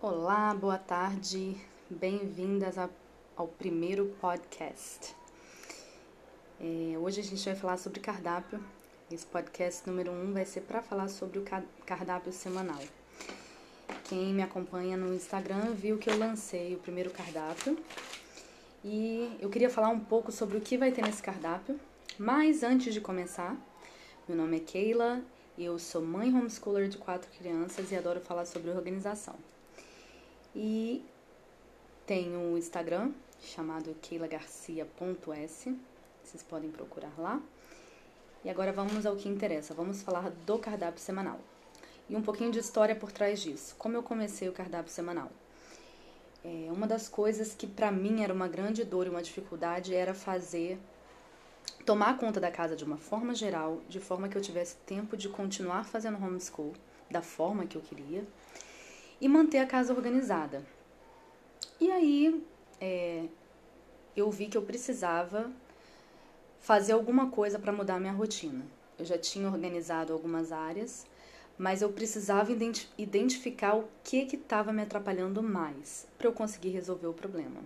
Olá, 0.00 0.54
boa 0.54 0.78
tarde, 0.78 1.56
bem-vindas 1.90 2.76
ao 3.36 3.48
primeiro 3.48 4.14
podcast. 4.20 5.12
É, 6.60 6.96
hoje 6.96 7.18
a 7.18 7.24
gente 7.24 7.44
vai 7.44 7.56
falar 7.56 7.76
sobre 7.78 7.98
cardápio. 7.98 8.62
Esse 9.10 9.26
podcast 9.26 9.84
número 9.90 10.12
um 10.12 10.32
vai 10.32 10.44
ser 10.44 10.60
para 10.60 10.80
falar 10.80 11.08
sobre 11.08 11.40
o 11.40 11.44
cardápio 11.84 12.32
semanal. 12.32 12.80
Quem 14.04 14.32
me 14.32 14.40
acompanha 14.40 14.96
no 14.96 15.12
Instagram 15.12 15.72
viu 15.72 15.98
que 15.98 16.08
eu 16.08 16.16
lancei 16.16 16.76
o 16.76 16.78
primeiro 16.78 17.10
cardápio 17.10 17.76
e 18.84 19.36
eu 19.40 19.50
queria 19.50 19.68
falar 19.68 19.88
um 19.88 19.98
pouco 19.98 20.30
sobre 20.30 20.58
o 20.58 20.60
que 20.60 20.78
vai 20.78 20.92
ter 20.92 21.02
nesse 21.02 21.24
cardápio. 21.24 21.76
Mas 22.16 22.62
antes 22.62 22.94
de 22.94 23.00
começar, 23.00 23.56
meu 24.28 24.38
nome 24.38 24.58
é 24.58 24.60
Keila, 24.60 25.20
eu 25.58 25.76
sou 25.76 26.02
mãe 26.02 26.32
homeschooler 26.32 26.88
de 26.88 26.98
quatro 26.98 27.28
crianças 27.36 27.90
e 27.90 27.96
adoro 27.96 28.20
falar 28.20 28.44
sobre 28.44 28.70
organização. 28.70 29.34
E 30.54 31.04
tenho 32.06 32.52
o 32.52 32.58
Instagram 32.58 33.12
chamado 33.40 33.94
keilagarcia.s. 34.00 35.76
Vocês 36.24 36.42
podem 36.42 36.70
procurar 36.70 37.12
lá. 37.18 37.40
E 38.44 38.50
agora 38.50 38.72
vamos 38.72 39.04
ao 39.04 39.16
que 39.16 39.28
interessa. 39.28 39.74
Vamos 39.74 40.02
falar 40.02 40.30
do 40.30 40.58
cardápio 40.58 41.00
semanal. 41.00 41.38
E 42.08 42.16
um 42.16 42.22
pouquinho 42.22 42.50
de 42.50 42.58
história 42.58 42.96
por 42.96 43.12
trás 43.12 43.40
disso. 43.40 43.74
Como 43.78 43.96
eu 43.96 44.02
comecei 44.02 44.48
o 44.48 44.52
cardápio 44.52 44.90
semanal? 44.90 45.30
É, 46.44 46.70
uma 46.70 46.86
das 46.86 47.08
coisas 47.08 47.54
que 47.54 47.66
para 47.66 47.90
mim 47.90 48.22
era 48.22 48.32
uma 48.32 48.48
grande 48.48 48.84
dor 48.84 49.06
e 49.06 49.10
uma 49.10 49.22
dificuldade 49.22 49.94
era 49.94 50.14
fazer 50.14 50.78
tomar 51.84 52.16
conta 52.16 52.40
da 52.40 52.50
casa 52.50 52.76
de 52.76 52.84
uma 52.84 52.96
forma 52.96 53.34
geral, 53.34 53.82
de 53.88 53.98
forma 53.98 54.28
que 54.28 54.36
eu 54.36 54.42
tivesse 54.42 54.76
tempo 54.86 55.16
de 55.16 55.28
continuar 55.28 55.84
fazendo 55.84 56.16
homeschool 56.16 56.72
da 57.10 57.22
forma 57.22 57.66
que 57.66 57.76
eu 57.76 57.82
queria 57.82 58.24
e 59.20 59.28
manter 59.28 59.58
a 59.58 59.66
casa 59.66 59.92
organizada. 59.92 60.62
E 61.80 61.90
aí 61.90 62.44
é, 62.80 63.24
eu 64.16 64.30
vi 64.30 64.46
que 64.46 64.56
eu 64.56 64.62
precisava 64.62 65.50
fazer 66.60 66.92
alguma 66.92 67.30
coisa 67.30 67.58
para 67.58 67.72
mudar 67.72 68.00
minha 68.00 68.12
rotina. 68.12 68.64
Eu 68.98 69.04
já 69.04 69.16
tinha 69.16 69.48
organizado 69.48 70.12
algumas 70.12 70.50
áreas, 70.50 71.06
mas 71.56 71.82
eu 71.82 71.90
precisava 71.90 72.52
identificar 72.96 73.76
o 73.76 73.88
que 74.02 74.28
estava 74.32 74.72
me 74.72 74.82
atrapalhando 74.82 75.42
mais 75.42 76.06
para 76.16 76.26
eu 76.26 76.32
conseguir 76.32 76.70
resolver 76.70 77.06
o 77.06 77.12
problema. 77.12 77.60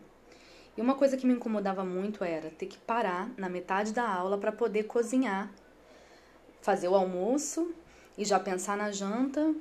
E 0.76 0.80
uma 0.80 0.94
coisa 0.94 1.16
que 1.16 1.26
me 1.26 1.34
incomodava 1.34 1.84
muito 1.84 2.24
era 2.24 2.50
ter 2.50 2.66
que 2.66 2.78
parar 2.78 3.30
na 3.36 3.48
metade 3.48 3.92
da 3.92 4.08
aula 4.08 4.38
para 4.38 4.50
poder 4.50 4.84
cozinhar, 4.84 5.52
fazer 6.62 6.88
o 6.88 6.94
almoço 6.94 7.74
e 8.16 8.24
já 8.24 8.40
pensar 8.40 8.76
na 8.76 8.90
janta 8.90 9.54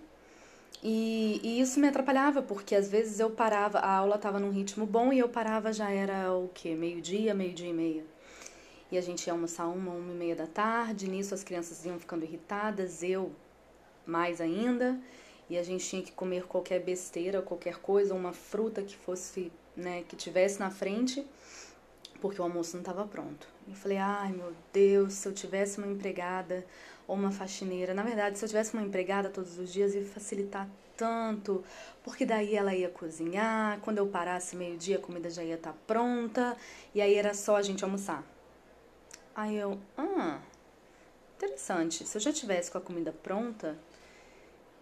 e, 0.83 1.39
e, 1.43 1.61
isso 1.61 1.79
me 1.79 1.87
atrapalhava, 1.87 2.41
porque 2.41 2.75
às 2.75 2.89
vezes 2.89 3.19
eu 3.19 3.29
parava, 3.29 3.79
a 3.79 3.91
aula 3.97 4.15
estava 4.15 4.39
num 4.39 4.49
ritmo 4.49 4.85
bom 4.85 5.13
e 5.13 5.19
eu 5.19 5.29
parava 5.29 5.71
já 5.71 5.91
era 5.91 6.33
o 6.33 6.49
quê? 6.53 6.75
Meio-dia, 6.75 7.33
meio-dia 7.33 7.69
e 7.69 7.73
meia. 7.73 8.05
E 8.91 8.97
a 8.97 9.01
gente 9.01 9.25
ia 9.27 9.33
almoçar 9.33 9.67
uma, 9.67 9.91
uma 9.93 10.11
e 10.11 10.15
meia 10.15 10.35
da 10.35 10.47
tarde, 10.47 11.07
nisso 11.07 11.33
as 11.33 11.43
crianças 11.43 11.85
iam 11.85 11.99
ficando 11.99 12.25
irritadas, 12.25 13.03
eu 13.03 13.31
mais 14.05 14.41
ainda, 14.41 14.99
e 15.49 15.57
a 15.57 15.63
gente 15.63 15.87
tinha 15.87 16.01
que 16.01 16.11
comer 16.11 16.45
qualquer 16.45 16.79
besteira, 16.79 17.41
qualquer 17.41 17.77
coisa, 17.77 18.13
uma 18.13 18.33
fruta 18.33 18.81
que 18.81 18.97
fosse, 18.97 19.51
né, 19.75 20.03
que 20.07 20.15
tivesse 20.15 20.59
na 20.59 20.69
frente, 20.71 21.25
porque 22.21 22.39
o 22.39 22.43
almoço 22.43 22.73
não 22.73 22.81
estava 22.81 23.05
pronto. 23.05 23.47
E 23.67 23.75
falei, 23.75 23.97
ai 23.97 24.31
meu 24.31 24.53
Deus, 24.71 25.13
se 25.13 25.27
eu 25.27 25.33
tivesse 25.33 25.79
uma 25.79 25.87
empregada 25.87 26.65
ou 27.07 27.15
uma 27.15 27.31
faxineira. 27.31 27.93
Na 27.93 28.03
verdade, 28.03 28.37
se 28.37 28.45
eu 28.45 28.47
tivesse 28.47 28.73
uma 28.73 28.83
empregada 28.83 29.29
todos 29.29 29.57
os 29.57 29.73
dias, 29.73 29.95
ia 29.95 30.05
facilitar 30.05 30.69
tanto, 30.95 31.63
porque 32.03 32.25
daí 32.25 32.55
ela 32.55 32.75
ia 32.75 32.89
cozinhar, 32.89 33.79
quando 33.81 33.97
eu 33.97 34.07
parasse 34.07 34.55
meio-dia, 34.55 34.97
a 34.97 34.99
comida 34.99 35.29
já 35.29 35.43
ia 35.43 35.55
estar 35.55 35.71
tá 35.71 35.77
pronta, 35.87 36.55
e 36.93 37.01
aí 37.01 37.15
era 37.15 37.33
só 37.33 37.55
a 37.55 37.61
gente 37.61 37.83
almoçar. 37.83 38.23
Aí 39.35 39.57
eu, 39.57 39.79
ah, 39.97 40.39
interessante. 41.35 42.05
Se 42.05 42.17
eu 42.17 42.21
já 42.21 42.31
tivesse 42.31 42.69
com 42.69 42.77
a 42.77 42.81
comida 42.81 43.11
pronta, 43.11 43.77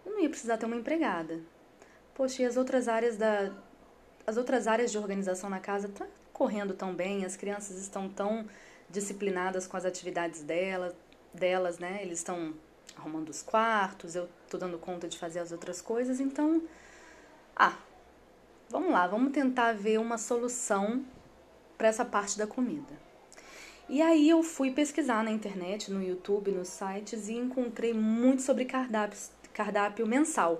eu 0.04 0.12
não 0.12 0.20
ia 0.20 0.28
precisar 0.28 0.58
ter 0.58 0.66
uma 0.66 0.76
empregada. 0.76 1.40
Poxa, 2.14 2.42
e 2.42 2.44
as 2.44 2.56
outras 2.56 2.86
áreas 2.86 3.16
da 3.16 3.50
as 4.26 4.36
outras 4.36 4.66
áreas 4.66 4.92
de 4.92 4.98
organização 4.98 5.48
na 5.50 5.58
casa 5.58 5.88
tá 5.88 6.06
correndo 6.40 6.72
tão 6.72 6.94
bem, 6.94 7.26
as 7.26 7.36
crianças 7.36 7.76
estão 7.76 8.08
tão 8.08 8.46
disciplinadas 8.88 9.66
com 9.66 9.76
as 9.76 9.84
atividades 9.84 10.42
delas, 10.42 10.94
delas, 11.34 11.78
né? 11.78 11.98
Eles 12.00 12.20
estão 12.20 12.54
arrumando 12.96 13.28
os 13.28 13.42
quartos, 13.42 14.14
eu 14.14 14.26
tô 14.48 14.56
dando 14.56 14.78
conta 14.78 15.06
de 15.06 15.18
fazer 15.18 15.40
as 15.40 15.52
outras 15.52 15.82
coisas, 15.82 16.18
então, 16.18 16.62
ah, 17.54 17.76
vamos 18.70 18.90
lá, 18.90 19.06
vamos 19.06 19.34
tentar 19.34 19.74
ver 19.74 20.00
uma 20.00 20.16
solução 20.16 21.04
para 21.76 21.88
essa 21.88 22.06
parte 22.06 22.38
da 22.38 22.46
comida. 22.46 22.94
E 23.86 24.00
aí 24.00 24.26
eu 24.26 24.42
fui 24.42 24.70
pesquisar 24.70 25.22
na 25.22 25.30
internet, 25.30 25.92
no 25.92 26.02
YouTube, 26.02 26.52
nos 26.52 26.68
sites 26.68 27.28
e 27.28 27.34
encontrei 27.34 27.92
muito 27.92 28.40
sobre 28.40 28.64
cardápios, 28.64 29.30
cardápio 29.52 30.06
mensal, 30.06 30.56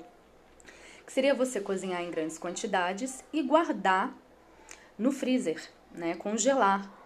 que 1.07 1.13
seria 1.13 1.35
você 1.35 1.59
cozinhar 1.59 2.03
em 2.03 2.11
grandes 2.11 2.39
quantidades 2.39 3.25
e 3.33 3.43
guardar 3.43 4.15
no 5.01 5.11
freezer, 5.11 5.61
né, 5.93 6.15
congelar 6.15 7.01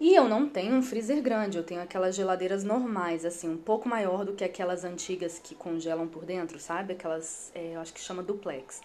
e 0.00 0.14
eu 0.14 0.28
não 0.28 0.48
tenho 0.48 0.76
um 0.76 0.82
freezer 0.82 1.20
grande, 1.20 1.58
eu 1.58 1.64
tenho 1.64 1.82
aquelas 1.82 2.14
geladeiras 2.14 2.62
normais, 2.62 3.24
assim, 3.24 3.48
um 3.48 3.56
pouco 3.56 3.88
maior 3.88 4.24
do 4.24 4.32
que 4.32 4.44
aquelas 4.44 4.84
antigas 4.84 5.40
que 5.40 5.56
congelam 5.56 6.06
por 6.06 6.24
dentro, 6.24 6.60
sabe? 6.60 6.92
Aquelas, 6.92 7.50
é, 7.52 7.74
eu 7.74 7.80
acho 7.80 7.92
que 7.92 8.00
chama 8.00 8.22
duplex. 8.22 8.80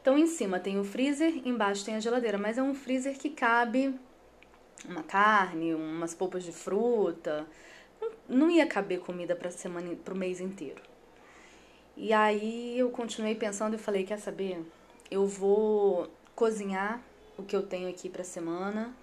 Então, 0.00 0.16
em 0.16 0.28
cima 0.28 0.60
tem 0.60 0.78
o 0.78 0.84
freezer, 0.84 1.42
embaixo 1.44 1.84
tem 1.84 1.96
a 1.96 2.00
geladeira, 2.00 2.38
mas 2.38 2.56
é 2.56 2.62
um 2.62 2.72
freezer 2.72 3.18
que 3.18 3.30
cabe 3.30 3.98
uma 4.84 5.02
carne, 5.02 5.74
umas 5.74 6.14
polpas 6.14 6.44
de 6.44 6.52
fruta. 6.52 7.44
Não 8.28 8.48
ia 8.48 8.66
caber 8.66 9.00
comida 9.00 9.34
para 9.34 9.50
semana, 9.50 9.96
para 10.04 10.14
o 10.14 10.16
mês 10.16 10.40
inteiro. 10.40 10.82
E 11.96 12.12
aí 12.12 12.78
eu 12.78 12.90
continuei 12.90 13.34
pensando 13.34 13.74
e 13.74 13.78
falei, 13.78 14.04
quer 14.04 14.18
saber? 14.20 14.64
Eu 15.10 15.26
vou 15.26 16.08
cozinhar 16.36 17.02
o 17.36 17.42
que 17.42 17.54
eu 17.54 17.62
tenho 17.62 17.88
aqui 17.88 18.08
para 18.08 18.24
semana 18.24 18.94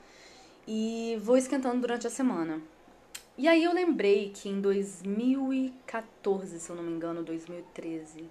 e 0.68 1.18
vou 1.22 1.38
esquentando 1.38 1.82
durante 1.82 2.08
a 2.08 2.10
semana. 2.10 2.62
E 3.38 3.48
aí 3.48 3.64
eu 3.64 3.74
lembrei 3.74 4.30
que 4.30 4.50
em 4.50 4.62
2014, 4.62 6.60
se 6.60 6.70
eu 6.70 6.76
não 6.76 6.84
me 6.84 6.92
engano, 6.92 7.24
2013. 7.24 8.30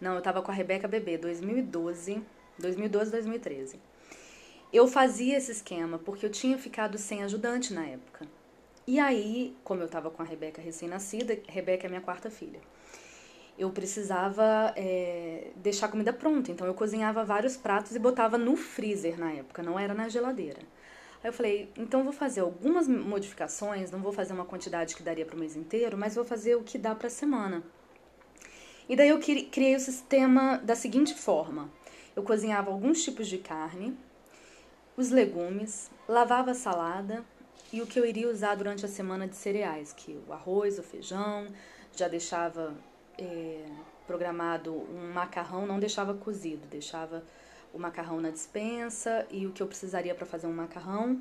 Não, 0.00 0.14
eu 0.14 0.22
tava 0.22 0.42
com 0.42 0.50
a 0.50 0.54
Rebeca 0.54 0.86
bebê, 0.86 1.16
2012, 1.16 2.22
2012, 2.58 3.10
2013. 3.10 3.80
Eu 4.72 4.88
fazia 4.88 5.36
esse 5.36 5.52
esquema 5.52 5.98
porque 5.98 6.26
eu 6.26 6.30
tinha 6.30 6.58
ficado 6.58 6.98
sem 6.98 7.22
ajudante 7.22 7.72
na 7.72 7.86
época. 7.86 8.26
E 8.86 8.98
aí, 8.98 9.56
como 9.64 9.80
eu 9.80 9.88
tava 9.88 10.10
com 10.10 10.20
a 10.20 10.26
Rebeca 10.26 10.60
recém-nascida, 10.60 11.38
Rebeca 11.48 11.86
é 11.86 11.88
minha 11.88 12.02
quarta 12.02 12.28
filha, 12.28 12.60
eu 13.58 13.70
precisava 13.70 14.72
é, 14.76 15.52
deixar 15.56 15.86
a 15.86 15.88
comida 15.88 16.12
pronta. 16.12 16.50
Então 16.50 16.66
eu 16.66 16.74
cozinhava 16.74 17.24
vários 17.24 17.56
pratos 17.56 17.94
e 17.94 17.98
botava 17.98 18.36
no 18.36 18.56
freezer 18.56 19.18
na 19.18 19.32
época, 19.32 19.62
não 19.62 19.78
era 19.78 19.94
na 19.94 20.08
geladeira. 20.08 20.60
Aí 21.22 21.28
eu 21.28 21.32
falei, 21.32 21.70
então 21.76 22.04
vou 22.04 22.12
fazer 22.12 22.40
algumas 22.40 22.86
modificações, 22.86 23.90
não 23.90 24.00
vou 24.00 24.12
fazer 24.12 24.32
uma 24.32 24.44
quantidade 24.44 24.94
que 24.94 25.02
daria 25.02 25.24
para 25.24 25.36
o 25.36 25.38
mês 25.38 25.56
inteiro, 25.56 25.96
mas 25.96 26.14
vou 26.14 26.24
fazer 26.24 26.54
o 26.56 26.62
que 26.62 26.76
dá 26.76 26.94
para 26.94 27.06
a 27.06 27.10
semana. 27.10 27.62
E 28.88 28.94
daí 28.94 29.08
eu 29.08 29.18
criei 29.18 29.74
o 29.74 29.80
sistema 29.80 30.58
da 30.58 30.76
seguinte 30.76 31.14
forma: 31.14 31.70
eu 32.14 32.22
cozinhava 32.22 32.70
alguns 32.70 33.02
tipos 33.02 33.26
de 33.26 33.38
carne, 33.38 33.96
os 34.96 35.10
legumes, 35.10 35.90
lavava 36.06 36.50
a 36.50 36.54
salada 36.54 37.24
e 37.72 37.80
o 37.80 37.86
que 37.86 37.98
eu 37.98 38.04
iria 38.04 38.28
usar 38.28 38.54
durante 38.54 38.84
a 38.84 38.88
semana 38.88 39.26
de 39.26 39.34
cereais, 39.34 39.92
que 39.92 40.20
o 40.28 40.32
arroz, 40.32 40.78
o 40.78 40.82
feijão, 40.82 41.46
já 41.96 42.06
deixava 42.06 42.74
é, 43.18 43.64
programado 44.06 44.72
um 44.72 45.12
macarrão, 45.12 45.66
não 45.66 45.78
deixava 45.78 46.14
cozido, 46.14 46.66
deixava 46.68 47.24
o 47.72 47.78
macarrão 47.78 48.20
na 48.20 48.30
dispensa 48.30 49.26
e 49.30 49.46
o 49.46 49.52
que 49.52 49.62
eu 49.62 49.66
precisaria 49.66 50.14
para 50.14 50.26
fazer 50.26 50.46
um 50.46 50.52
macarrão. 50.52 51.20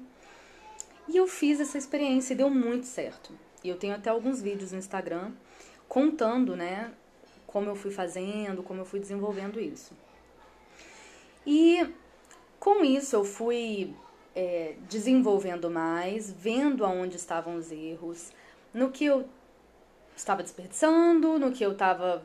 E 1.08 1.18
eu 1.18 1.28
fiz 1.28 1.60
essa 1.60 1.78
experiência 1.78 2.34
e 2.34 2.38
deu 2.38 2.50
muito 2.50 2.86
certo. 2.86 3.34
E 3.64 3.70
eu 3.70 3.78
tenho 3.78 3.96
até 3.96 4.10
alguns 4.10 4.42
vídeos 4.42 4.72
no 4.72 4.78
Instagram 4.78 5.32
contando, 5.88 6.56
né, 6.56 6.92
como 7.46 7.70
eu 7.70 7.76
fui 7.76 7.92
fazendo, 7.92 8.64
como 8.64 8.82
eu 8.82 8.86
fui 8.86 9.00
desenvolvendo 9.00 9.60
isso. 9.60 9.94
E 11.46 11.88
com 12.60 12.84
isso 12.84 13.16
eu 13.16 13.24
fui 13.24 13.94
é, 14.36 14.76
desenvolvendo 14.90 15.70
mais, 15.70 16.32
vendo 16.32 16.86
aonde 16.86 17.16
estavam 17.16 17.56
os 17.56 17.72
erros, 17.72 18.32
no 18.74 18.90
que 18.90 19.06
eu 19.06 19.28
estava 20.16 20.44
desperdiçando, 20.44 21.40
no 21.40 21.52
que 21.52 21.64
eu 21.64 21.72
estava 21.74 22.24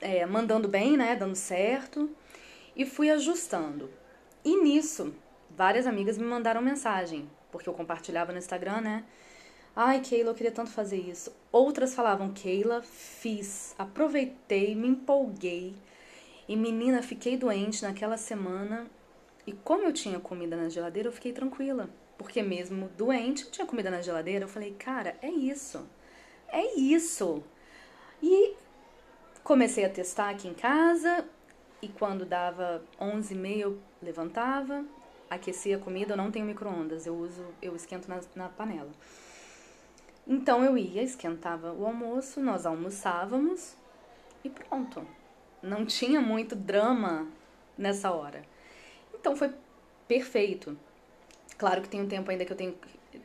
é, 0.00 0.24
mandando 0.26 0.68
bem, 0.68 0.96
né, 0.96 1.14
dando 1.16 1.36
certo 1.36 2.10
e 2.74 2.84
fui 2.84 3.10
ajustando. 3.10 3.90
E 4.44 4.56
nisso, 4.62 5.14
várias 5.50 5.86
amigas 5.86 6.16
me 6.16 6.24
mandaram 6.24 6.62
mensagem, 6.62 7.28
porque 7.52 7.68
eu 7.68 7.74
compartilhava 7.74 8.32
no 8.32 8.38
Instagram, 8.38 8.80
né? 8.80 9.04
Ai, 9.74 10.00
Keila, 10.00 10.30
eu 10.30 10.34
queria 10.34 10.52
tanto 10.52 10.70
fazer 10.70 10.98
isso. 10.98 11.32
Outras 11.52 11.94
falavam, 11.94 12.32
Keila, 12.32 12.82
fiz, 12.82 13.74
aproveitei, 13.78 14.74
me 14.74 14.88
empolguei. 14.88 15.74
E 16.48 16.56
menina, 16.56 17.02
fiquei 17.02 17.36
doente 17.36 17.82
naquela 17.82 18.16
semana. 18.16 18.86
E 19.46 19.52
como 19.52 19.84
eu 19.84 19.92
tinha 19.92 20.18
comida 20.18 20.56
na 20.56 20.68
geladeira, 20.68 21.08
eu 21.08 21.12
fiquei 21.12 21.32
tranquila. 21.32 21.88
Porque 22.18 22.42
mesmo 22.42 22.88
doente, 22.96 23.44
eu 23.44 23.50
tinha 23.50 23.66
comida 23.66 23.90
na 23.90 24.02
geladeira. 24.02 24.44
Eu 24.44 24.48
falei, 24.48 24.72
cara, 24.72 25.16
é 25.22 25.30
isso. 25.30 25.86
É 26.52 26.74
isso. 26.76 27.42
E 28.22 28.54
comecei 29.42 29.84
a 29.84 29.90
testar 29.90 30.30
aqui 30.30 30.48
em 30.48 30.54
casa. 30.54 31.24
E 31.82 31.88
quando 31.88 32.26
dava 32.26 32.82
11 33.00 33.32
e 33.32 33.36
meia, 33.36 33.62
eu 33.62 33.78
levantava, 34.02 34.84
aquecia 35.30 35.76
a 35.76 35.80
comida. 35.80 36.12
Eu 36.12 36.16
não 36.16 36.30
tenho 36.30 36.44
micro-ondas, 36.44 37.06
eu 37.06 37.14
uso, 37.14 37.44
eu 37.62 37.74
esquento 37.74 38.08
na, 38.08 38.20
na 38.34 38.48
panela. 38.48 38.90
Então 40.26 40.64
eu 40.64 40.76
ia, 40.76 41.02
esquentava 41.02 41.72
o 41.72 41.86
almoço, 41.86 42.40
nós 42.40 42.66
almoçávamos 42.66 43.74
e 44.44 44.50
pronto. 44.50 45.06
Não 45.62 45.84
tinha 45.84 46.20
muito 46.20 46.54
drama 46.54 47.26
nessa 47.76 48.10
hora. 48.12 48.44
Então 49.14 49.34
foi 49.34 49.52
perfeito. 50.06 50.78
Claro 51.56 51.82
que 51.82 51.88
tem 51.88 52.00
um 52.00 52.08
tempo 52.08 52.30
ainda 52.30 52.44
que 52.44 52.52
eu 52.52 52.56
tenho, 52.56 52.74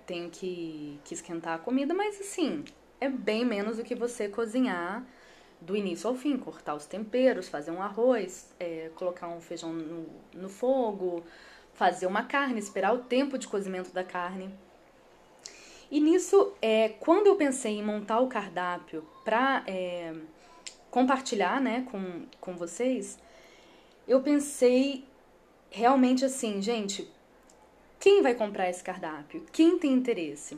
tenho 0.06 0.30
que, 0.30 1.00
que 1.04 1.14
esquentar 1.14 1.56
a 1.56 1.60
comida, 1.60 1.94
mas 1.94 2.20
assim, 2.20 2.64
é 3.06 3.10
bem 3.10 3.46
menos 3.46 3.78
do 3.78 3.84
que 3.84 3.96
você 3.96 4.28
cozinhar 4.28 5.06
do 5.62 5.76
início 5.76 6.10
ao 6.10 6.16
fim, 6.16 6.38
cortar 6.38 6.76
os 6.76 6.86
temperos, 6.86 7.48
fazer 7.48 7.72
um 7.72 7.82
arroz, 7.82 8.54
é, 8.60 8.92
colocar 8.96 9.28
um 9.28 9.42
feijão 9.42 9.74
no, 9.74 10.06
no 10.34 10.50
fogo, 10.50 11.24
fazer 11.74 12.06
uma 12.06 12.24
carne, 12.24 12.60
esperar 12.60 12.94
o 12.94 13.00
tempo 13.00 13.38
de 13.38 13.48
cozimento 13.48 13.92
da 13.92 14.04
carne. 14.04 14.54
E 15.90 16.00
nisso, 16.00 16.54
é, 16.62 16.90
quando 16.90 17.28
eu 17.28 17.36
pensei 17.36 17.78
em 17.80 17.84
montar 17.84 18.20
o 18.20 18.28
cardápio 18.28 19.06
para 19.24 19.64
é, 19.68 20.14
compartilhar 20.90 21.62
né, 21.62 21.86
com, 21.92 22.26
com 22.40 22.56
vocês, 22.56 23.18
eu 24.08 24.22
pensei 24.22 25.06
realmente 25.70 26.24
assim, 26.26 26.62
gente, 26.62 27.10
quem 28.00 28.22
vai 28.22 28.34
comprar 28.34 28.70
esse 28.70 28.84
cardápio? 28.84 29.46
Quem 29.52 29.78
tem 29.78 29.94
interesse? 29.94 30.58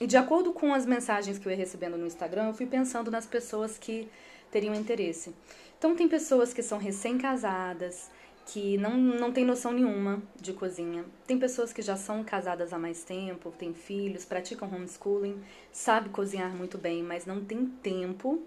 E 0.00 0.06
de 0.06 0.16
acordo 0.16 0.52
com 0.52 0.74
as 0.74 0.84
mensagens 0.84 1.38
que 1.38 1.46
eu 1.46 1.50
ia 1.50 1.56
recebendo 1.56 1.96
no 1.96 2.06
Instagram, 2.06 2.48
eu 2.48 2.54
fui 2.54 2.66
pensando 2.66 3.10
nas 3.10 3.26
pessoas 3.26 3.78
que 3.78 4.08
teriam 4.50 4.74
interesse. 4.74 5.34
Então, 5.78 5.94
tem 5.94 6.08
pessoas 6.08 6.52
que 6.52 6.62
são 6.62 6.78
recém-casadas, 6.78 8.10
que 8.46 8.78
não, 8.78 8.96
não 8.96 9.32
tem 9.32 9.44
noção 9.44 9.72
nenhuma 9.72 10.22
de 10.40 10.52
cozinha. 10.52 11.04
Tem 11.26 11.38
pessoas 11.38 11.72
que 11.72 11.82
já 11.82 11.96
são 11.96 12.22
casadas 12.22 12.72
há 12.72 12.78
mais 12.78 13.02
tempo, 13.02 13.50
têm 13.50 13.74
filhos, 13.74 14.24
praticam 14.24 14.68
homeschooling, 14.72 15.42
sabe 15.72 16.10
cozinhar 16.10 16.54
muito 16.54 16.78
bem, 16.78 17.02
mas 17.02 17.26
não 17.26 17.44
tem 17.44 17.66
tempo. 17.66 18.42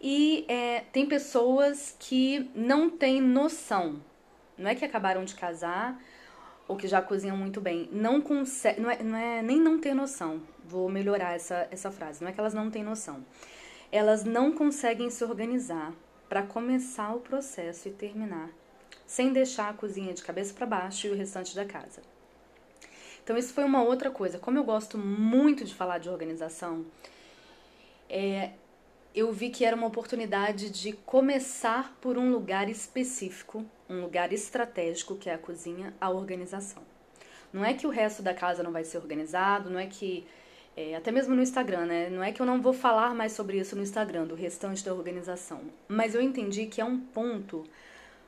E 0.00 0.44
é, 0.48 0.80
tem 0.92 1.06
pessoas 1.06 1.94
que 1.98 2.50
não 2.54 2.88
têm 2.88 3.20
noção. 3.20 4.00
Não 4.56 4.70
é 4.70 4.74
que 4.74 4.84
acabaram 4.84 5.24
de 5.24 5.34
casar 5.34 6.00
ou 6.68 6.76
que 6.76 6.86
já 6.86 7.02
cozinham 7.02 7.36
muito 7.36 7.60
bem. 7.60 7.88
Não 7.90 8.20
consegue, 8.20 8.80
não 8.80 8.90
é, 8.90 9.02
não 9.02 9.18
é 9.18 9.42
nem 9.42 9.58
não 9.58 9.80
ter 9.80 9.94
noção. 9.94 10.40
Vou 10.64 10.88
melhorar 10.88 11.34
essa, 11.34 11.66
essa 11.70 11.90
frase. 11.90 12.22
Não 12.22 12.28
é 12.28 12.32
que 12.32 12.38
elas 12.38 12.54
não 12.54 12.70
têm 12.70 12.84
noção. 12.84 13.24
Elas 13.90 14.22
não 14.22 14.52
conseguem 14.52 15.08
se 15.08 15.24
organizar 15.24 15.94
para 16.28 16.42
começar 16.42 17.14
o 17.14 17.20
processo 17.20 17.88
e 17.88 17.90
terminar 17.90 18.50
sem 19.08 19.32
deixar 19.32 19.70
a 19.70 19.72
cozinha 19.72 20.12
de 20.12 20.22
cabeça 20.22 20.52
para 20.52 20.66
baixo 20.66 21.06
e 21.06 21.10
o 21.10 21.16
restante 21.16 21.56
da 21.56 21.64
casa. 21.64 22.02
Então, 23.24 23.38
isso 23.38 23.54
foi 23.54 23.64
uma 23.64 23.82
outra 23.82 24.10
coisa. 24.10 24.38
Como 24.38 24.58
eu 24.58 24.64
gosto 24.64 24.98
muito 24.98 25.64
de 25.64 25.74
falar 25.74 25.96
de 25.96 26.10
organização, 26.10 26.84
é, 28.08 28.50
eu 29.14 29.32
vi 29.32 29.48
que 29.48 29.64
era 29.64 29.74
uma 29.74 29.86
oportunidade 29.86 30.68
de 30.68 30.92
começar 30.92 31.96
por 32.02 32.18
um 32.18 32.30
lugar 32.30 32.68
específico, 32.68 33.64
um 33.88 34.00
lugar 34.00 34.32
estratégico, 34.32 35.16
que 35.16 35.30
é 35.30 35.34
a 35.34 35.38
cozinha, 35.38 35.94
a 36.00 36.10
organização. 36.10 36.82
Não 37.52 37.64
é 37.64 37.74
que 37.74 37.86
o 37.86 37.90
resto 37.90 38.22
da 38.22 38.34
casa 38.34 38.62
não 38.62 38.72
vai 38.72 38.84
ser 38.84 38.98
organizado, 38.98 39.70
não 39.70 39.78
é 39.78 39.86
que. 39.86 40.26
É, 40.76 40.94
até 40.94 41.10
mesmo 41.10 41.34
no 41.34 41.42
Instagram, 41.42 41.86
né? 41.86 42.08
Não 42.08 42.22
é 42.22 42.30
que 42.30 42.40
eu 42.40 42.46
não 42.46 42.62
vou 42.62 42.72
falar 42.72 43.14
mais 43.14 43.32
sobre 43.32 43.58
isso 43.58 43.74
no 43.74 43.82
Instagram, 43.82 44.26
do 44.26 44.36
restante 44.36 44.84
da 44.84 44.94
organização. 44.94 45.62
Mas 45.88 46.14
eu 46.14 46.20
entendi 46.20 46.66
que 46.66 46.80
é 46.80 46.84
um 46.84 47.00
ponto 47.00 47.64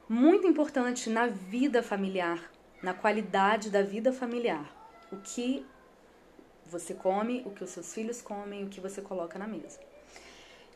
muito 0.08 0.48
importante 0.48 1.08
na 1.08 1.28
vida 1.28 1.80
familiar, 1.82 2.50
na 2.82 2.92
qualidade 2.92 3.70
da 3.70 3.82
vida 3.82 4.12
familiar. 4.12 4.74
O 5.12 5.18
que 5.18 5.64
você 6.66 6.94
come, 6.94 7.42
o 7.46 7.50
que 7.50 7.62
os 7.62 7.70
seus 7.70 7.94
filhos 7.94 8.20
comem, 8.20 8.64
o 8.64 8.68
que 8.68 8.80
você 8.80 9.00
coloca 9.00 9.38
na 9.38 9.46
mesa. 9.46 9.78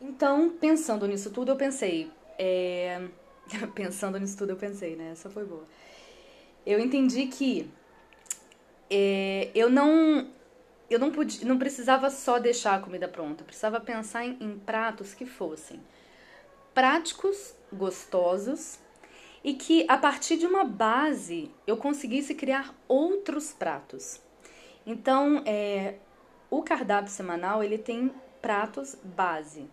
Então, 0.01 0.51
pensando 0.51 1.07
nisso 1.07 1.31
tudo, 1.31 1.51
eu 1.51 1.57
pensei. 1.57 2.11
É... 2.39 3.09
pensando 3.75 4.19
nisso 4.19 4.37
tudo, 4.37 4.50
eu 4.50 4.56
pensei, 4.56 4.96
né? 4.96 5.11
Essa 5.12 5.31
foi 5.31 5.44
boa. 5.44 5.67
Eu 6.67 6.79
entendi 6.81 7.26
que 7.26 7.70
é, 8.91 9.50
eu 9.55 9.69
não 9.69 10.29
eu 10.91 10.99
não 10.99 11.11
podia, 11.11 11.46
não 11.46 11.58
precisava 11.58 12.11
só 12.11 12.38
deixar 12.38 12.76
a 12.76 12.79
comida 12.79 13.08
pronta, 13.08 13.43
precisava 13.43 13.81
pensar 13.81 14.25
em, 14.25 14.37
em 14.41 14.58
pratos 14.58 15.14
que 15.14 15.25
fossem 15.26 15.81
práticos, 16.75 17.55
gostosos 17.73 18.79
e 19.43 19.55
que 19.55 19.85
a 19.88 19.96
partir 19.96 20.37
de 20.37 20.46
uma 20.46 20.64
base 20.64 21.50
eu 21.67 21.76
conseguisse 21.76 22.35
criar 22.35 22.75
outros 22.88 23.52
pratos. 23.52 24.20
Então, 24.87 25.43
é, 25.46 25.96
o 26.50 26.62
cardápio 26.62 27.11
semanal 27.11 27.62
ele 27.62 27.79
tem 27.79 28.12
pratos 28.43 28.96
base. 29.02 29.69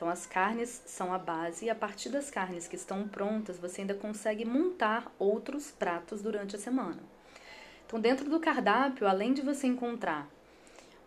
Então, 0.00 0.08
as 0.08 0.24
carnes 0.24 0.82
são 0.86 1.12
a 1.12 1.18
base 1.18 1.66
e 1.66 1.68
a 1.68 1.74
partir 1.74 2.08
das 2.08 2.30
carnes 2.30 2.66
que 2.66 2.74
estão 2.74 3.06
prontas 3.06 3.58
você 3.58 3.82
ainda 3.82 3.92
consegue 3.92 4.46
montar 4.46 5.14
outros 5.18 5.70
pratos 5.70 6.22
durante 6.22 6.56
a 6.56 6.58
semana. 6.58 7.02
Então, 7.86 8.00
dentro 8.00 8.30
do 8.30 8.40
cardápio, 8.40 9.06
além 9.06 9.34
de 9.34 9.42
você 9.42 9.66
encontrar 9.66 10.26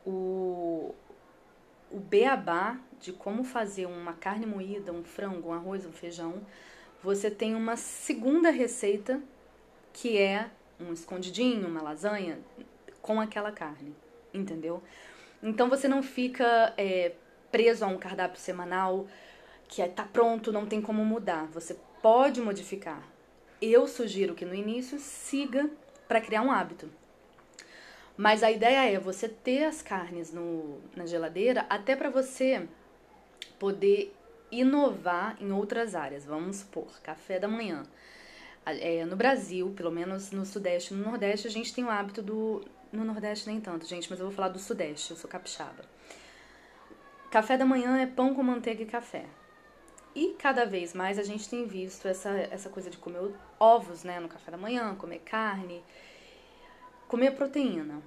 o, 0.06 0.94
o 1.90 2.00
beabá 2.00 2.78
de 3.00 3.12
como 3.12 3.44
fazer 3.44 3.88
uma 3.88 4.14
carne 4.14 4.46
moída, 4.46 4.94
um 4.94 5.04
frango, 5.04 5.50
um 5.50 5.54
arroz, 5.54 5.88
um 5.88 5.92
feijão, 5.92 6.46
você 7.02 7.32
tem 7.32 7.56
uma 7.56 7.76
segunda 7.76 8.52
receita 8.52 9.20
que 9.92 10.20
é 10.20 10.52
um 10.80 10.94
escondidinho, 10.94 11.68
uma 11.68 11.82
lasanha 11.82 12.38
com 13.02 13.20
aquela 13.20 13.52
carne, 13.52 13.96
entendeu? 14.32 14.84
Então 15.42 15.68
você 15.68 15.88
não 15.88 16.04
fica 16.04 16.76
é, 16.78 17.14
preso 17.54 17.86
a 17.86 17.88
um 17.88 18.00
cardápio 18.00 18.42
semanal 18.42 19.06
que 19.68 19.80
é, 19.80 19.88
tá 19.88 20.04
pronto, 20.04 20.52
não 20.52 20.66
tem 20.66 20.82
como 20.82 21.06
mudar. 21.06 21.46
Você 21.54 21.78
pode 22.02 22.42
modificar. 22.42 23.08
Eu 23.62 23.88
sugiro 23.88 24.34
que 24.34 24.44
no 24.44 24.56
início 24.56 24.98
siga 24.98 25.70
para 26.08 26.20
criar 26.20 26.42
um 26.42 26.52
hábito. 26.52 26.90
Mas 28.18 28.42
a 28.42 28.52
ideia 28.52 28.92
é 28.92 29.00
você 29.00 29.30
ter 29.30 29.66
as 29.66 29.84
carnes 29.84 30.34
no, 30.34 30.82
na 30.96 31.06
geladeira 31.06 31.66
até 31.70 31.96
para 31.96 32.10
você 32.10 32.68
poder 33.60 34.12
inovar 34.52 35.38
em 35.40 35.52
outras 35.52 35.94
áreas. 35.94 36.26
Vamos 36.26 36.58
supor, 36.58 36.88
café 37.02 37.40
da 37.40 37.48
manhã. 37.48 37.84
É, 38.66 39.06
no 39.06 39.16
Brasil, 39.16 39.72
pelo 39.76 39.92
menos 39.92 40.32
no 40.32 40.46
Sudeste 40.46 40.94
e 40.94 40.98
no 40.98 41.04
Nordeste, 41.04 41.48
a 41.48 41.52
gente 41.52 41.74
tem 41.74 41.84
o 41.84 41.90
hábito 41.90 42.22
do. 42.22 42.66
No 42.92 43.04
Nordeste 43.04 43.48
nem 43.48 43.60
tanto, 43.60 43.86
gente, 43.86 44.10
mas 44.10 44.20
eu 44.20 44.28
vou 44.28 44.36
falar 44.36 44.50
do 44.50 44.60
Sudeste, 44.60 45.12
eu 45.12 45.18
sou 45.18 45.30
capixaba. 45.30 45.84
Café 47.34 47.58
da 47.58 47.66
manhã 47.66 47.98
é 47.98 48.06
pão 48.06 48.36
com 48.36 48.44
manteiga 48.44 48.84
e 48.84 48.86
café. 48.86 49.26
E 50.14 50.36
cada 50.38 50.68
vez 50.68 50.94
mais 50.94 51.18
a 51.18 51.24
gente 51.24 51.50
tem 51.50 51.66
visto 51.66 52.08
essa, 52.08 52.30
essa 52.30 52.70
coisa 52.70 52.92
de 52.92 52.98
comer 52.98 53.34
ovos 53.60 54.04
né, 54.04 54.20
no 54.20 54.28
café 54.28 54.52
da 54.52 54.58
manhã, 54.58 54.94
comer 54.94 55.18
carne, 55.26 55.84
comer 57.08 57.32
proteína. 57.32 58.04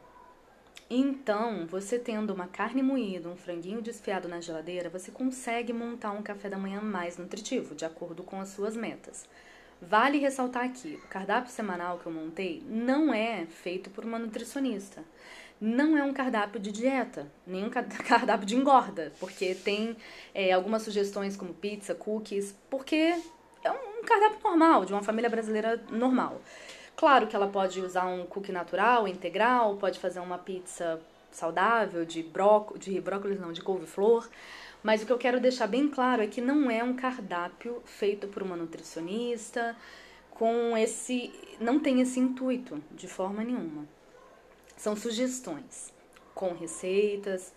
Então, 0.88 1.66
você 1.66 1.98
tendo 1.98 2.32
uma 2.32 2.46
carne 2.46 2.84
moída, 2.84 3.28
um 3.28 3.36
franguinho 3.36 3.82
desfiado 3.82 4.28
na 4.28 4.40
geladeira, 4.40 4.88
você 4.88 5.10
consegue 5.10 5.72
montar 5.72 6.12
um 6.12 6.22
café 6.22 6.48
da 6.48 6.56
manhã 6.56 6.80
mais 6.80 7.18
nutritivo, 7.18 7.74
de 7.74 7.84
acordo 7.84 8.22
com 8.22 8.40
as 8.40 8.50
suas 8.50 8.76
metas. 8.76 9.28
Vale 9.80 10.18
ressaltar 10.18 10.64
aqui, 10.64 10.98
o 11.04 11.08
cardápio 11.08 11.52
semanal 11.52 11.98
que 11.98 12.06
eu 12.06 12.12
montei 12.12 12.62
não 12.66 13.12
é 13.12 13.44
feito 13.46 13.90
por 13.90 14.04
uma 14.04 14.18
nutricionista. 14.18 15.04
Não 15.60 15.96
é 15.96 16.02
um 16.02 16.12
cardápio 16.12 16.60
de 16.60 16.72
dieta, 16.72 17.30
nem 17.46 17.64
um 17.64 17.70
cardápio 18.06 18.46
de 18.46 18.56
engorda, 18.56 19.12
porque 19.20 19.54
tem 19.54 19.96
é, 20.34 20.52
algumas 20.52 20.82
sugestões 20.82 21.36
como 21.36 21.54
pizza, 21.54 21.94
cookies, 21.94 22.54
porque 22.70 23.14
é 23.64 23.70
um 23.70 24.02
cardápio 24.04 24.38
normal, 24.42 24.84
de 24.84 24.92
uma 24.92 25.02
família 25.02 25.28
brasileira 25.28 25.82
normal. 25.90 26.40
Claro 26.94 27.26
que 27.26 27.36
ela 27.36 27.48
pode 27.48 27.80
usar 27.80 28.06
um 28.06 28.24
cookie 28.26 28.52
natural, 28.52 29.06
integral, 29.06 29.76
pode 29.76 29.98
fazer 29.98 30.20
uma 30.20 30.38
pizza 30.38 30.98
saudável 31.30 32.06
de 32.06 32.22
brócolis, 32.22 32.82
de 32.82 32.98
brócolis 33.00 33.38
não, 33.38 33.52
de 33.52 33.60
couve-flor. 33.60 34.26
Mas 34.86 35.02
o 35.02 35.06
que 35.06 35.10
eu 35.10 35.18
quero 35.18 35.40
deixar 35.40 35.66
bem 35.66 35.88
claro 35.88 36.22
é 36.22 36.28
que 36.28 36.40
não 36.40 36.70
é 36.70 36.80
um 36.84 36.94
cardápio 36.94 37.82
feito 37.84 38.28
por 38.28 38.40
uma 38.40 38.54
nutricionista 38.54 39.74
com 40.30 40.76
esse, 40.76 41.32
não 41.58 41.80
tem 41.80 42.00
esse 42.00 42.20
intuito 42.20 42.80
de 42.92 43.08
forma 43.08 43.42
nenhuma. 43.42 43.84
São 44.76 44.94
sugestões 44.94 45.92
com 46.32 46.54
receitas. 46.54 47.52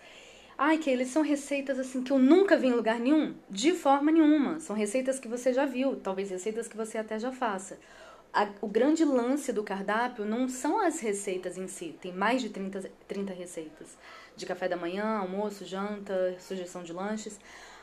Ai, 0.58 0.80
que 0.80 0.90
eles 0.90 1.10
são 1.10 1.22
receitas 1.22 1.78
assim 1.78 2.02
que 2.02 2.12
eu 2.12 2.18
nunca 2.18 2.58
vi 2.58 2.66
em 2.66 2.74
lugar 2.74 3.00
nenhum? 3.00 3.36
De 3.48 3.74
forma 3.74 4.12
nenhuma. 4.12 4.60
São 4.60 4.76
receitas 4.76 5.20
que 5.20 5.28
você 5.28 5.54
já 5.54 5.68
viu, 5.68 5.98
talvez 5.98 6.32
receitas 6.32 6.68
que 6.68 6.76
você 6.76 6.98
até 6.98 7.20
já 7.20 7.32
faça. 7.32 7.78
A, 8.32 8.48
o 8.62 8.68
grande 8.68 9.04
lance 9.04 9.52
do 9.52 9.64
cardápio 9.64 10.24
não 10.24 10.48
são 10.48 10.80
as 10.80 11.00
receitas 11.00 11.58
em 11.58 11.68
si, 11.68 11.96
tem 12.00 12.14
mais 12.14 12.42
de 12.42 12.50
30, 12.50 12.92
30 13.08 13.34
receitas. 13.34 13.98
De 14.36 14.46
café 14.46 14.68
da 14.68 14.78
manhã, 14.78 15.18
almoço, 15.18 15.66
janta, 15.66 16.36
sugestão 16.40 16.84
de 16.84 16.94
lanches. 16.94 17.40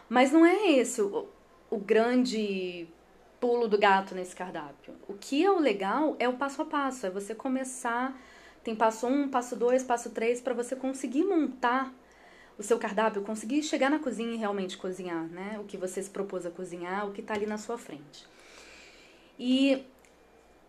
Mas 0.08 0.32
não 0.32 0.46
é 0.46 0.70
esse 0.72 1.02
o, 1.02 1.28
o 1.68 1.78
grande 1.78 2.88
pulo 3.40 3.68
do 3.68 3.78
gato 3.78 4.14
nesse 4.14 4.34
cardápio. 4.34 4.94
O 5.08 5.14
que 5.14 5.44
é 5.44 5.50
o 5.50 5.58
legal 5.58 6.16
é 6.18 6.28
o 6.28 6.34
passo 6.34 6.62
a 6.62 6.64
passo, 6.64 7.06
é 7.06 7.10
você 7.10 7.34
começar. 7.34 8.18
Tem 8.62 8.74
passo 8.74 9.06
um, 9.06 9.28
passo 9.28 9.54
dois, 9.54 9.84
passo 9.84 10.10
três, 10.10 10.40
para 10.40 10.54
você 10.54 10.74
conseguir 10.74 11.24
montar 11.24 11.92
o 12.58 12.62
seu 12.62 12.78
cardápio, 12.78 13.22
conseguir 13.22 13.62
chegar 13.62 13.90
na 13.90 13.98
cozinha 13.98 14.34
e 14.34 14.36
realmente 14.36 14.78
cozinhar, 14.78 15.24
né? 15.24 15.58
O 15.60 15.64
que 15.64 15.76
você 15.76 16.02
se 16.02 16.10
propôs 16.10 16.46
a 16.46 16.50
cozinhar, 16.50 17.06
o 17.06 17.12
que 17.12 17.20
está 17.20 17.34
ali 17.34 17.46
na 17.46 17.58
sua 17.58 17.76
frente. 17.76 18.26
E 19.38 19.84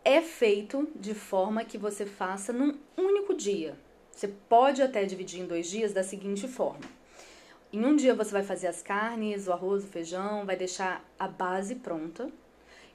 é 0.08 0.22
feito 0.22 0.88
de 0.96 1.14
forma 1.14 1.66
que 1.66 1.78
você 1.78 2.06
faça 2.06 2.54
num 2.54 2.78
único 2.96 3.36
dia. 3.36 3.78
Você 4.10 4.30
pode 4.30 4.82
até 4.82 5.04
dividir 5.04 5.42
em 5.42 5.46
dois 5.46 5.70
dias 5.70 5.92
da 5.92 6.02
seguinte 6.02 6.48
forma. 6.48 6.86
Em 7.74 7.84
um 7.84 7.94
dia 7.94 8.16
você 8.16 8.32
vai 8.32 8.42
fazer 8.42 8.68
as 8.68 8.82
carnes, 8.82 9.48
o 9.48 9.52
arroz, 9.52 9.84
o 9.84 9.88
feijão, 9.88 10.46
vai 10.46 10.56
deixar 10.56 11.04
a 11.20 11.28
base 11.28 11.76
pronta. 11.76 12.30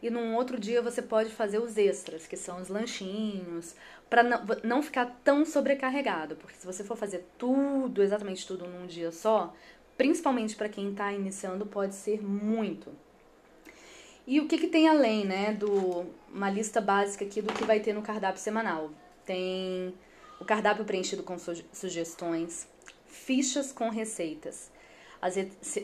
E 0.03 0.09
num 0.09 0.35
outro 0.35 0.59
dia 0.59 0.81
você 0.81 1.03
pode 1.03 1.29
fazer 1.29 1.59
os 1.59 1.77
extras, 1.77 2.27
que 2.27 2.35
são 2.35 2.63
os 2.63 2.69
lanchinhos, 2.69 3.75
para 4.09 4.23
não, 4.23 4.41
não 4.65 4.83
ficar 4.83 5.21
tão 5.23 5.45
sobrecarregado, 5.45 6.37
porque 6.37 6.57
se 6.57 6.65
você 6.65 6.83
for 6.83 6.97
fazer 6.97 7.27
tudo, 7.37 8.03
exatamente 8.03 8.47
tudo 8.47 8.67
num 8.67 8.87
dia 8.87 9.13
só, 9.13 9.55
principalmente 9.99 10.57
para 10.57 10.71
quem 10.71 10.93
está 10.93 11.13
iniciando, 11.13 11.67
pode 11.67 11.95
ser 11.95 12.23
muito. 12.23 12.91
E 14.27 14.41
o 14.41 14.47
que, 14.47 14.59
que 14.59 14.69
tem 14.69 14.89
além, 14.89 15.25
né, 15.25 15.53
do 15.53 16.07
uma 16.33 16.49
lista 16.49 16.81
básica 16.81 17.25
aqui 17.25 17.43
do 17.43 17.53
que 17.53 17.65
vai 17.65 17.81
ter 17.81 17.93
no 17.93 18.03
cardápio 18.03 18.41
semanal? 18.41 18.91
Tem 19.27 19.95
o 20.41 20.45
cardápio 20.45 20.85
preenchido 20.85 21.23
com 21.23 21.39
su 21.39 21.55
sugestões, 21.73 22.69
fichas 23.07 23.73
com 23.73 23.89
receitas. 23.91 24.71
As, 25.21 25.35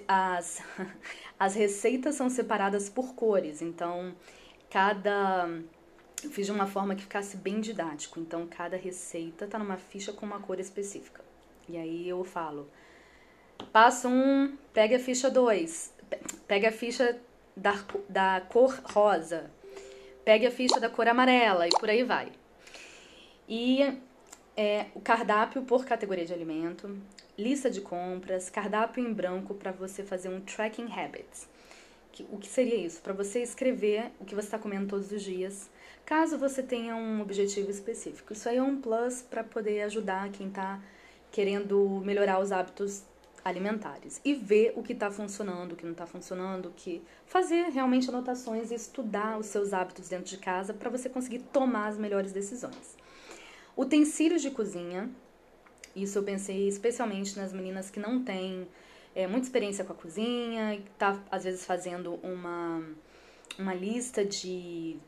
as, 0.07 0.63
as 1.39 1.55
receitas 1.55 2.15
são 2.15 2.29
separadas 2.29 2.89
por 2.89 3.15
cores, 3.15 3.63
então 3.63 4.15
cada 4.71 5.49
eu 6.23 6.31
fiz 6.31 6.47
de 6.47 6.53
uma 6.53 6.67
forma 6.67 6.95
que 6.95 7.03
ficasse 7.03 7.37
bem 7.37 7.61
didático. 7.61 8.19
Então, 8.19 8.47
cada 8.47 8.77
receita 8.77 9.47
tá 9.47 9.59
numa 9.59 9.77
ficha 9.77 10.13
com 10.13 10.27
uma 10.27 10.41
cor 10.41 10.59
específica. 10.59 11.25
E 11.69 11.77
aí 11.77 12.09
eu 12.09 12.25
falo: 12.25 12.69
passo 13.73 14.09
1, 14.09 14.13
um, 14.13 14.57
pega 14.73 14.97
a 14.97 14.99
ficha 14.99 15.31
2, 15.31 15.95
pega 16.47 16.71
a 16.71 16.73
ficha 16.73 17.21
da, 17.59 17.85
da 18.09 18.41
cor 18.49 18.81
rosa, 18.85 19.51
pega 20.25 20.49
a 20.49 20.51
ficha 20.51 20.81
da 20.81 20.89
cor 20.89 21.09
amarela 21.09 21.67
e 21.67 21.71
por 21.71 21.89
aí 21.91 22.03
vai. 22.03 22.33
E 23.49 23.99
é, 24.57 24.87
o 24.95 25.01
cardápio 25.01 25.63
por 25.63 25.85
categoria 25.85 26.25
de 26.25 26.33
alimento, 26.33 26.97
lista 27.37 27.71
de 27.71 27.81
compras, 27.81 28.51
cardápio 28.51 29.07
em 29.07 29.13
branco 29.13 29.55
para 29.55 29.73
você 29.73 30.03
fazer 30.03 30.29
um 30.29 30.41
tracking 30.41 30.91
habits. 30.93 31.49
Que, 32.13 32.27
o 32.31 32.39
que 32.39 32.49
seria 32.49 32.75
isso? 32.75 33.01
Para 33.01 33.13
você 33.13 33.43
escrever 33.43 34.11
o 34.19 34.25
que 34.25 34.35
você 34.35 34.47
está 34.47 34.59
comendo 34.59 34.89
todos 34.89 35.13
os 35.13 35.23
dias 35.23 35.71
caso 36.05 36.39
você 36.39 36.63
tenha 36.63 36.97
um 36.97 37.21
objetivo 37.21 37.71
específico. 37.71 38.33
Isso 38.33 38.49
aí 38.49 38.57
é 38.57 38.63
um 38.63 38.81
plus 38.81 39.21
para 39.21 39.45
poder 39.45 39.83
ajudar 39.83 40.31
quem 40.31 40.49
está 40.49 40.81
querendo 41.31 42.01
melhorar 42.03 42.41
os 42.41 42.51
hábitos 42.51 43.03
alimentares 43.45 44.21
e 44.25 44.35
ver 44.35 44.73
o 44.77 44.83
que 44.83 44.93
está 44.93 45.11
funcionando, 45.11 45.73
o 45.73 45.77
que 45.77 45.85
não 45.85 45.93
está 45.93 46.07
funcionando, 46.07 46.73
que 46.77 47.03
fazer 47.27 47.71
realmente 47.71 48.09
anotações 48.09 48.71
e 48.71 48.75
estudar 48.75 49.39
os 49.39 49.47
seus 49.47 49.73
hábitos 49.73 50.09
dentro 50.09 50.27
de 50.27 50.39
casa 50.39 50.75
para 50.75 50.91
você 50.91 51.09
conseguir 51.09 51.41
tomar 51.53 51.89
as 51.89 51.99
melhores 51.99 52.33
decisões. 52.33 52.97
Utensílios 53.77 54.43
de 54.43 54.51
cozinha, 54.51 55.11
isso 55.95 56.19
eu 56.19 56.23
pensei 56.23 56.69
especialmente 56.69 57.37
nas 57.37 57.53
meninas 57.53 57.91
que 57.91 58.01
não 58.01 58.23
têm 58.23 58.67
é, 59.15 59.27
muita 59.27 59.47
experiência 59.47 59.85
com 59.85 59.93
a 59.93 59.97
cozinha, 59.97 60.75
e 60.75 60.83
tá 60.99 61.21
às 61.31 61.45
vezes 61.45 61.65
fazendo 61.65 62.19
uma, 62.23 62.83
uma 63.59 63.75
lista 63.75 64.25
de 64.25 64.99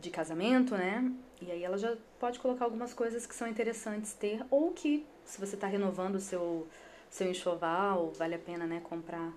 de 0.00 0.10
casamento, 0.10 0.74
né? 0.74 1.12
E 1.40 1.50
aí 1.50 1.62
ela 1.62 1.78
já 1.78 1.96
pode 2.18 2.38
colocar 2.38 2.64
algumas 2.64 2.94
coisas 2.94 3.26
que 3.26 3.34
são 3.34 3.46
interessantes 3.46 4.14
ter, 4.14 4.44
ou 4.50 4.72
que, 4.72 5.06
se 5.24 5.38
você 5.38 5.54
está 5.54 5.66
renovando 5.66 6.16
o 6.16 6.20
seu, 6.20 6.66
seu 7.10 7.28
enxoval, 7.28 8.12
vale 8.12 8.36
a 8.36 8.38
pena, 8.38 8.66
né, 8.66 8.80
comprar 8.80 9.32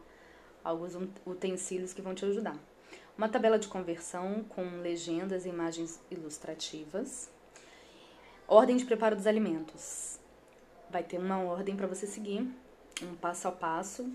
alguns 0.63 0.95
utensílios 1.25 1.91
que 1.91 2.01
vão 2.01 2.13
te 2.13 2.23
ajudar. 2.23 2.55
Uma 3.17 3.27
tabela 3.27 3.59
de 3.59 3.67
conversão 3.67 4.43
com 4.49 4.81
legendas 4.81 5.45
e 5.45 5.49
imagens 5.49 5.99
ilustrativas. 6.09 7.29
Ordem 8.47 8.77
de 8.77 8.85
preparo 8.85 9.15
dos 9.15 9.27
alimentos. 9.27 10.19
Vai 10.89 11.03
ter 11.03 11.17
uma 11.17 11.39
ordem 11.39 11.75
para 11.75 11.87
você 11.87 12.07
seguir, 12.07 12.47
um 13.01 13.15
passo 13.15 13.47
a 13.47 13.51
passo 13.51 14.11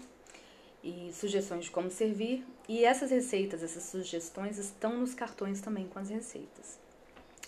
e 0.83 1.13
sugestões 1.13 1.65
de 1.65 1.71
como 1.71 1.91
servir. 1.91 2.47
E 2.69 2.85
essas 2.85 3.11
receitas, 3.11 3.63
essas 3.63 3.85
sugestões 3.85 4.59
estão 4.59 4.99
nos 4.99 5.15
cartões 5.15 5.61
também 5.61 5.87
com 5.89 5.99
as 5.99 6.11
receitas. 6.11 6.79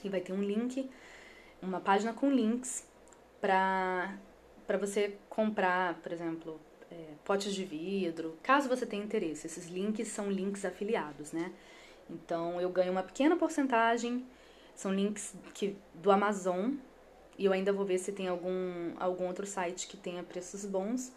E 0.02 0.08
vai 0.08 0.20
ter 0.20 0.32
um 0.32 0.42
link, 0.42 0.88
uma 1.62 1.80
página 1.80 2.12
com 2.12 2.30
links 2.30 2.84
para 3.40 4.18
você 4.78 5.16
comprar, 5.28 5.94
por 5.94 6.12
exemplo, 6.12 6.60
é, 6.90 6.96
potes 7.24 7.54
de 7.54 7.64
vidro, 7.64 8.36
caso 8.42 8.68
você 8.68 8.86
tenha 8.86 9.02
interesse. 9.02 9.46
Esses 9.46 9.68
links 9.68 10.08
são 10.08 10.30
links 10.30 10.64
afiliados, 10.64 11.32
né? 11.32 11.52
Então 12.08 12.60
eu 12.60 12.68
ganho 12.70 12.92
uma 12.92 13.02
pequena 13.02 13.36
porcentagem, 13.36 14.26
são 14.74 14.92
links 14.92 15.34
que, 15.54 15.76
do 15.94 16.10
Amazon, 16.10 16.74
e 17.38 17.44
eu 17.44 17.52
ainda 17.52 17.72
vou 17.72 17.84
ver 17.84 17.98
se 17.98 18.12
tem 18.12 18.28
algum, 18.28 18.92
algum 18.98 19.26
outro 19.26 19.46
site 19.46 19.86
que 19.86 19.96
tenha 19.96 20.22
preços 20.22 20.64
bons 20.64 21.12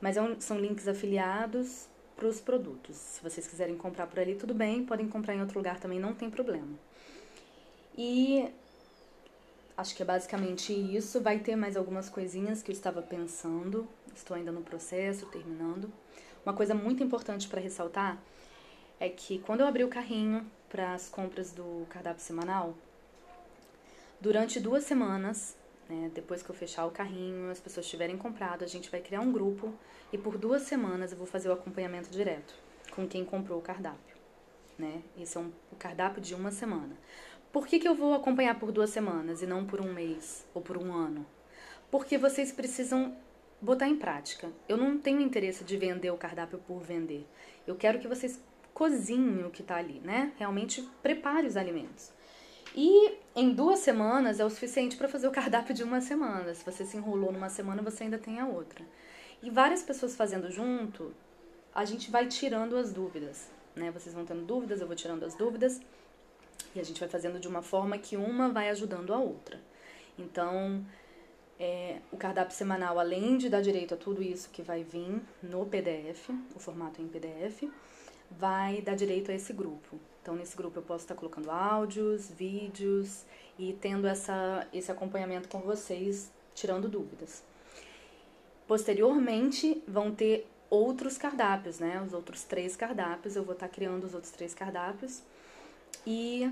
mas 0.00 0.16
é 0.16 0.22
um, 0.22 0.40
são 0.40 0.58
links 0.58 0.86
afiliados 0.86 1.88
para 2.16 2.26
os 2.26 2.40
produtos. 2.40 2.96
Se 2.96 3.22
vocês 3.22 3.46
quiserem 3.46 3.76
comprar 3.76 4.06
por 4.06 4.18
ali, 4.18 4.34
tudo 4.34 4.54
bem, 4.54 4.84
podem 4.84 5.08
comprar 5.08 5.34
em 5.34 5.40
outro 5.40 5.58
lugar 5.58 5.78
também, 5.78 5.98
não 5.98 6.14
tem 6.14 6.30
problema. 6.30 6.78
E 7.96 8.48
acho 9.78 9.94
que 9.94 10.02
é 10.02 10.04
basicamente 10.04 10.72
isso. 10.72 11.22
Vai 11.22 11.38
ter 11.38 11.56
mais 11.56 11.74
algumas 11.74 12.10
coisinhas 12.10 12.62
que 12.62 12.70
eu 12.70 12.74
estava 12.74 13.00
pensando, 13.00 13.88
estou 14.14 14.36
ainda 14.36 14.52
no 14.52 14.60
processo, 14.60 15.24
terminando. 15.26 15.90
Uma 16.44 16.52
coisa 16.52 16.74
muito 16.74 17.02
importante 17.02 17.48
para 17.48 17.60
ressaltar 17.60 18.18
é 19.00 19.08
que 19.08 19.38
quando 19.38 19.60
eu 19.60 19.66
abri 19.66 19.84
o 19.84 19.88
carrinho 19.88 20.44
para 20.68 20.92
as 20.92 21.08
compras 21.08 21.52
do 21.52 21.86
cardápio 21.88 22.22
semanal, 22.22 22.76
durante 24.20 24.60
duas 24.60 24.84
semanas 24.84 25.56
né? 25.88 26.10
Depois 26.14 26.42
que 26.42 26.50
eu 26.50 26.54
fechar 26.54 26.84
o 26.86 26.90
carrinho, 26.90 27.50
as 27.50 27.60
pessoas 27.60 27.86
tiverem 27.88 28.16
comprado, 28.16 28.62
a 28.62 28.66
gente 28.66 28.90
vai 28.90 29.00
criar 29.00 29.20
um 29.20 29.32
grupo 29.32 29.72
e 30.12 30.18
por 30.18 30.36
duas 30.36 30.62
semanas 30.62 31.12
eu 31.12 31.18
vou 31.18 31.26
fazer 31.26 31.48
o 31.48 31.52
acompanhamento 31.52 32.10
direto 32.10 32.54
com 32.94 33.06
quem 33.08 33.24
comprou 33.24 33.58
o 33.58 33.62
cardápio. 33.62 34.16
Né? 34.78 35.02
Esse 35.18 35.36
é 35.36 35.40
um, 35.40 35.50
o 35.72 35.76
cardápio 35.76 36.20
de 36.20 36.34
uma 36.34 36.50
semana. 36.50 36.94
Por 37.52 37.66
que, 37.66 37.78
que 37.78 37.88
eu 37.88 37.94
vou 37.94 38.14
acompanhar 38.14 38.58
por 38.58 38.70
duas 38.70 38.90
semanas 38.90 39.42
e 39.42 39.46
não 39.46 39.64
por 39.64 39.80
um 39.80 39.92
mês 39.92 40.46
ou 40.52 40.60
por 40.60 40.76
um 40.76 40.92
ano? 40.92 41.26
Porque 41.90 42.18
vocês 42.18 42.52
precisam 42.52 43.16
botar 43.60 43.88
em 43.88 43.96
prática. 43.96 44.50
Eu 44.68 44.76
não 44.76 44.98
tenho 44.98 45.20
interesse 45.20 45.64
de 45.64 45.76
vender 45.76 46.10
o 46.10 46.16
cardápio 46.16 46.58
por 46.58 46.80
vender. 46.80 47.26
Eu 47.66 47.74
quero 47.74 47.98
que 47.98 48.06
vocês 48.06 48.40
cozinhem 48.74 49.44
o 49.44 49.50
que 49.50 49.62
está 49.62 49.76
ali, 49.76 50.00
né? 50.04 50.32
Realmente 50.38 50.86
prepare 51.02 51.46
os 51.46 51.56
alimentos. 51.56 52.12
E 52.76 53.12
em 53.34 53.52
duas 53.52 53.80
semanas 53.80 54.38
é 54.38 54.44
o 54.44 54.50
suficiente 54.50 54.96
para 54.96 55.08
fazer 55.08 55.26
o 55.26 55.32
cardápio 55.32 55.74
de 55.74 55.82
uma 55.82 56.00
semana. 56.00 56.54
Se 56.54 56.64
você 56.64 56.84
se 56.84 56.96
enrolou 56.96 57.32
numa 57.32 57.48
semana, 57.48 57.82
você 57.82 58.04
ainda 58.04 58.18
tem 58.18 58.38
a 58.38 58.46
outra. 58.46 58.84
E 59.42 59.50
várias 59.50 59.82
pessoas 59.82 60.14
fazendo 60.14 60.50
junto, 60.50 61.14
a 61.74 61.84
gente 61.84 62.10
vai 62.10 62.26
tirando 62.26 62.76
as 62.76 62.92
dúvidas. 62.92 63.50
Né? 63.74 63.90
Vocês 63.90 64.14
vão 64.14 64.24
tendo 64.24 64.44
dúvidas, 64.44 64.80
eu 64.80 64.86
vou 64.86 64.94
tirando 64.94 65.24
as 65.24 65.34
dúvidas. 65.34 65.80
E 66.74 66.80
a 66.80 66.84
gente 66.84 67.00
vai 67.00 67.08
fazendo 67.08 67.38
de 67.38 67.48
uma 67.48 67.62
forma 67.62 67.98
que 67.98 68.16
uma 68.16 68.48
vai 68.48 68.68
ajudando 68.70 69.12
a 69.12 69.18
outra. 69.18 69.60
Então, 70.18 70.84
é, 71.58 71.98
o 72.12 72.16
cardápio 72.16 72.54
semanal, 72.54 72.98
além 72.98 73.36
de 73.36 73.48
dar 73.48 73.60
direito 73.60 73.94
a 73.94 73.96
tudo 73.96 74.22
isso 74.22 74.50
que 74.50 74.62
vai 74.62 74.84
vir 74.84 75.20
no 75.42 75.66
PDF, 75.66 76.30
o 76.54 76.58
formato 76.58 77.00
é 77.00 77.04
em 77.04 77.08
PDF, 77.08 77.64
vai 78.30 78.80
dar 78.80 78.94
direito 78.94 79.30
a 79.30 79.34
esse 79.34 79.52
grupo. 79.52 79.98
Então, 80.22 80.36
nesse 80.36 80.56
grupo 80.56 80.78
eu 80.78 80.82
posso 80.82 81.04
estar 81.04 81.14
colocando 81.14 81.50
áudios, 81.50 82.30
vídeos 82.30 83.24
e 83.58 83.72
tendo 83.80 84.06
essa, 84.06 84.66
esse 84.72 84.92
acompanhamento 84.92 85.48
com 85.48 85.60
vocês, 85.60 86.30
tirando 86.54 86.88
dúvidas. 86.88 87.42
Posteriormente, 88.66 89.82
vão 89.88 90.14
ter 90.14 90.46
outros 90.68 91.16
cardápios, 91.16 91.78
né? 91.78 92.02
Os 92.06 92.12
outros 92.12 92.44
três 92.44 92.76
cardápios, 92.76 93.34
eu 93.34 93.42
vou 93.42 93.54
estar 93.54 93.68
criando 93.68 94.04
os 94.04 94.14
outros 94.14 94.30
três 94.30 94.52
cardápios. 94.52 95.22
E 96.06 96.50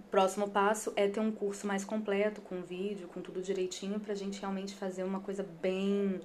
o 0.00 0.02
próximo 0.04 0.50
passo 0.50 0.92
é 0.96 1.08
ter 1.08 1.20
um 1.20 1.32
curso 1.32 1.66
mais 1.66 1.84
completo, 1.84 2.40
com 2.40 2.62
vídeo, 2.62 3.08
com 3.08 3.20
tudo 3.20 3.42
direitinho, 3.42 4.00
pra 4.00 4.14
gente 4.14 4.40
realmente 4.40 4.74
fazer 4.74 5.04
uma 5.04 5.20
coisa 5.20 5.42
bem 5.42 6.20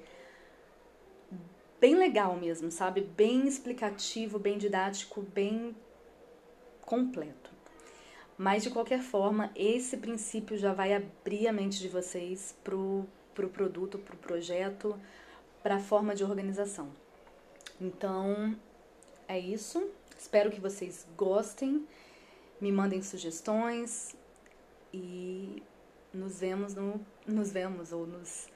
bem 1.80 1.96
legal 1.96 2.36
mesmo, 2.36 2.72
sabe? 2.72 3.02
Bem 3.02 3.48
explicativo, 3.48 4.38
bem 4.38 4.60
didático, 4.60 5.22
bem 5.22 5.76
completo. 6.86 7.50
Mas 8.38 8.64
de 8.64 8.70
qualquer 8.70 9.02
forma, 9.02 9.52
esse 9.56 9.98
princípio 9.98 10.58
já 10.58 10.74
vai 10.74 10.94
abrir 10.94 11.48
a 11.48 11.54
mente 11.54 11.80
de 11.80 11.88
vocês 11.88 12.56
pro, 12.64 13.06
pro 13.34 13.50
produto, 13.50 13.98
pro 13.98 14.16
projeto, 14.18 14.96
para 15.64 15.76
a 15.76 15.80
forma 15.80 16.14
de 16.14 16.24
organização. 16.24 16.90
Então, 17.80 18.56
é 19.28 19.40
isso. 19.40 19.90
Espero 20.22 20.52
que 20.52 20.62
vocês 20.62 21.08
gostem. 21.18 21.88
Me 22.62 22.72
mandem 22.72 23.02
sugestões 23.02 24.16
e 24.94 25.64
nos 26.14 26.40
vemos 26.40 26.76
no 26.76 27.04
nos 27.26 27.52
vemos 27.52 27.92
ou 27.92 28.06
nos 28.06 28.48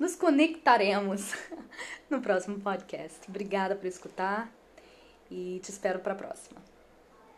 nos 0.00 0.16
conectaremos 0.16 1.34
no 2.08 2.22
próximo 2.22 2.58
podcast. 2.58 3.20
Obrigada 3.28 3.76
por 3.76 3.86
escutar 3.86 4.50
e 5.30 5.60
te 5.62 5.70
espero 5.70 5.98
para 5.98 6.14
a 6.14 6.16
próxima. 6.16 6.73